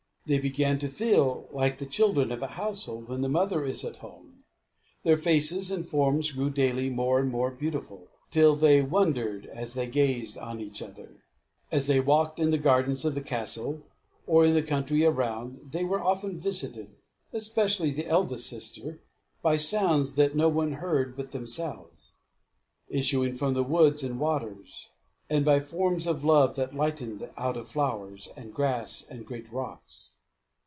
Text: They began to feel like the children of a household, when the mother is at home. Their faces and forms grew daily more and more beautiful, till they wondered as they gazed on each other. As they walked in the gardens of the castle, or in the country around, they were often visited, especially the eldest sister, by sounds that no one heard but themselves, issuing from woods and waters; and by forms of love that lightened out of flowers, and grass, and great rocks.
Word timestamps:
They 0.27 0.37
began 0.39 0.77
to 0.79 0.87
feel 0.87 1.49
like 1.51 1.77
the 1.77 1.85
children 1.85 2.31
of 2.31 2.41
a 2.43 2.47
household, 2.49 3.09
when 3.09 3.19
the 3.21 3.27
mother 3.27 3.65
is 3.65 3.83
at 3.83 3.97
home. 3.97 4.45
Their 5.03 5.17
faces 5.17 5.71
and 5.71 5.85
forms 5.85 6.31
grew 6.31 6.49
daily 6.51 6.89
more 6.89 7.19
and 7.19 7.29
more 7.29 7.51
beautiful, 7.51 8.07
till 8.29 8.55
they 8.55 8.81
wondered 8.81 9.47
as 9.47 9.73
they 9.73 9.87
gazed 9.87 10.37
on 10.37 10.61
each 10.61 10.81
other. 10.81 11.23
As 11.69 11.87
they 11.87 11.99
walked 11.99 12.39
in 12.39 12.49
the 12.51 12.57
gardens 12.57 13.03
of 13.03 13.13
the 13.15 13.21
castle, 13.21 13.81
or 14.27 14.45
in 14.45 14.53
the 14.53 14.61
country 14.63 15.03
around, 15.03 15.69
they 15.71 15.83
were 15.83 15.99
often 16.01 16.39
visited, 16.39 16.95
especially 17.33 17.91
the 17.91 18.07
eldest 18.07 18.47
sister, 18.47 19.01
by 19.41 19.57
sounds 19.57 20.13
that 20.13 20.35
no 20.35 20.47
one 20.47 20.73
heard 20.73 21.17
but 21.17 21.31
themselves, 21.31 22.13
issuing 22.87 23.35
from 23.35 23.55
woods 23.69 24.01
and 24.03 24.17
waters; 24.19 24.87
and 25.29 25.43
by 25.45 25.59
forms 25.59 26.07
of 26.07 26.23
love 26.25 26.55
that 26.55 26.73
lightened 26.75 27.29
out 27.37 27.57
of 27.57 27.67
flowers, 27.67 28.29
and 28.37 28.53
grass, 28.53 29.05
and 29.09 29.25
great 29.25 29.51
rocks. 29.51 30.15